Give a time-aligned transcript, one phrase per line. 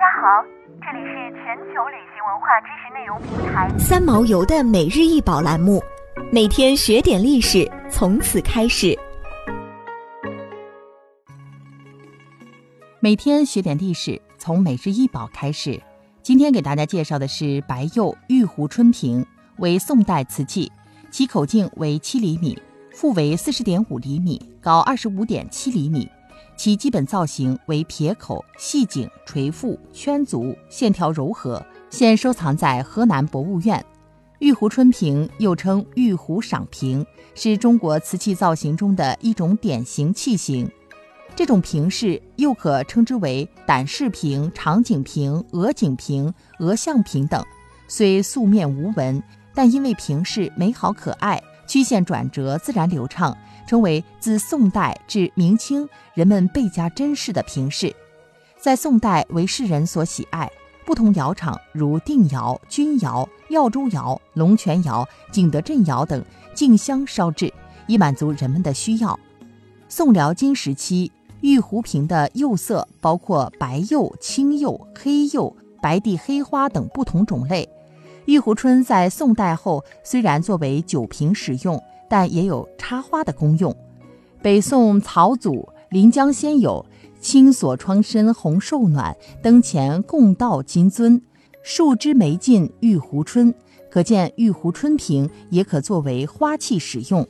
[0.00, 0.42] 家好，
[0.80, 5.78] 这里是全球旅行文化知识内容平台三毛游的每日一宝栏目，
[6.32, 8.98] 每天学点历史，从此开始。
[12.98, 15.78] 每天学点历史，从每日一宝开始。
[16.22, 19.22] 今天给大家介绍的是白釉玉壶春瓶，
[19.58, 20.72] 为宋代瓷器，
[21.10, 22.58] 其口径为七厘米，
[22.94, 26.08] 腹围四十点五厘米，高二十五点七厘米。
[26.62, 31.64] 其基本造型为撇口、细颈、垂腹、圈足，线条柔和。
[31.88, 33.82] 现收藏在河南博物院。
[34.40, 37.02] 玉壶春瓶又称玉壶赏瓶，
[37.34, 40.70] 是中国瓷器造型中的一种典型器型。
[41.34, 47.42] 这种瓶式又可称之为胆式瓶、长颈瓶、鹅颈瓶、鹅项瓶等。
[47.88, 49.22] 虽素面无纹，
[49.54, 53.36] 但因为瓶式美好可爱，曲线转折自然流畅。
[53.68, 57.94] 成为自宋代至明清人们倍加珍视的瓶式，
[58.58, 60.50] 在宋代为世人所喜爱。
[60.84, 67.52] 不同窑厂如定窑、钧窑、耀州窑、龙泉窑、景德镇窑等竞相烧制，
[67.86, 69.16] 以满足人们的需要。
[69.88, 77.68] 宋辽金时期，玉壶瓶的釉色包括白釉、青釉、黑釉、白地黑花等不同种类。
[78.30, 81.82] 玉壶春在宋代后虽然作为酒瓶使用。
[82.10, 83.72] 但也有插花的功用。
[84.42, 86.84] 北宋曹祖临江仙有
[87.22, 91.22] “青锁窗深红受暖，灯前共道金樽，
[91.62, 93.54] 树枝梅尽玉壶春”，
[93.88, 97.24] 可见玉壶春瓶也可作为花器使用。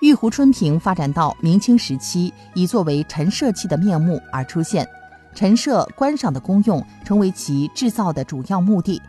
[0.00, 4.88] 玉壶春瓶发展到明清时期，以作为陈设器的面目而出现，
[5.34, 9.02] 陈设观赏的功用成为其制造的主要目的。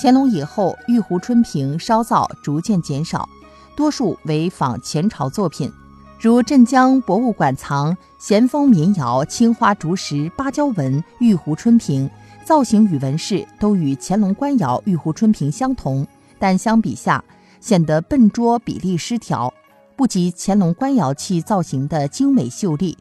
[0.00, 3.28] 乾隆以后，玉壶春瓶烧造逐渐减少。
[3.74, 5.72] 多数为仿前朝作品，
[6.20, 12.08] 如镇江博物馆藏咸丰民窑青花竹石芭蕉纹玉壶春瓶，
[12.44, 16.06] 造型与纹饰都与乾隆官窑玉壶春瓶相同，
[16.38, 17.22] 但相比下
[17.60, 19.52] 显得笨拙，比例失调，
[19.96, 22.96] 不及乾隆官窑器造型的精美秀丽。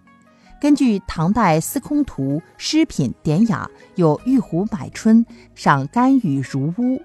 [0.59, 5.23] 根据唐代司空图诗品典雅，有玉壶买春，
[5.53, 7.00] 赏甘雨如屋，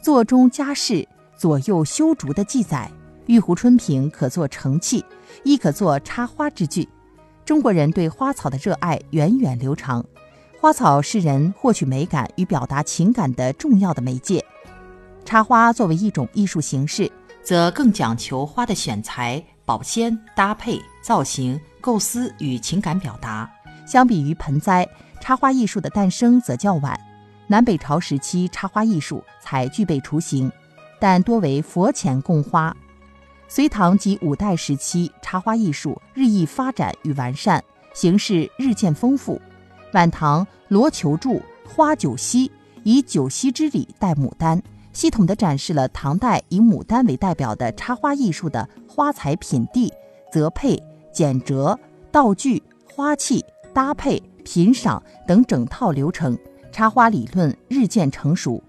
[0.00, 1.06] 座中加饰，
[1.36, 2.90] 左右修竹的记载。
[3.26, 5.04] 玉壶春瓶可做盛器，
[5.44, 6.88] 亦可做插花之具。
[7.44, 10.04] 中国人对花草的热爱源远流长，
[10.60, 14.42] 花草是人获取美感与表达情感的重要的媒介。
[15.26, 17.10] 插花作为一种艺术形式，
[17.42, 23.50] 则更讲求花的选材、保鲜、搭配、造型、构思与情感表达。
[23.84, 24.88] 相比于盆栽，
[25.20, 26.98] 插花艺术的诞生则较晚。
[27.46, 30.50] 南北朝时期，插花艺术才具备雏形，
[30.98, 32.74] 但多为佛前供花。
[33.48, 37.62] 隋唐及五代时期，插花艺术日益发展与完善，
[37.92, 39.38] 形式日渐丰富。
[39.92, 41.30] 晚唐罗求著
[41.68, 42.48] 《花九溪》，
[42.82, 44.62] 以九溪之礼代牡丹，
[44.94, 49.92] 系统地展示了唐代以牡丹为代表的插花艺术的花材品地、
[50.32, 50.82] 择配、
[51.14, 51.78] 剪折、
[52.10, 53.42] 道具、花器
[53.72, 56.36] 搭配、品赏等整套流程，
[56.72, 58.62] 插花理论日渐成熟。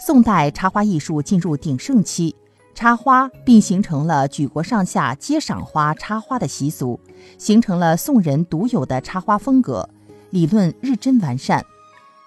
[0.00, 2.34] 宋代插花艺术进入鼎盛期。
[2.74, 6.98] 插花，并形成了举国上下皆赏花插花的习俗，
[7.38, 9.88] 形成了宋人独有的插花风格，
[10.30, 11.64] 理论日臻完善。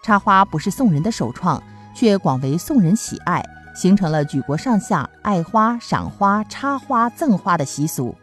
[0.02, 1.62] 插花不是宋人的首创，
[1.94, 3.44] 却广为宋人喜爱，
[3.76, 8.16] 形成了举国上下爱花、赏花、插花、赠花的习俗。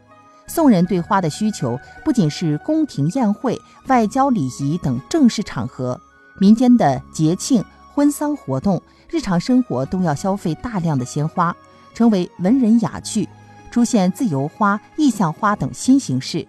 [0.46, 6.00] 宋人对花的需求不仅是宫廷宴会、外交礼仪等正式场合，
[6.38, 11.54] 民间的节庆、婚丧活动、日常生活都要消费大量的鲜花。
[11.94, 13.28] 成为文人雅趣，
[13.70, 16.44] 出现自由花、意象花等新形式。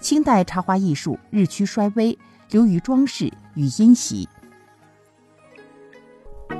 [0.00, 2.18] 清代插花艺术日趋衰微，
[2.50, 4.28] 流于装饰与音习。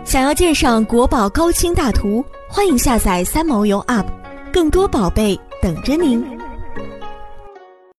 [0.04, 4.06] 想要鉴赏国宝高清大图，欢迎下载三毛游 App，
[4.52, 6.37] 更多宝贝等着您。